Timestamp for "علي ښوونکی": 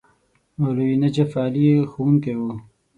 1.43-2.33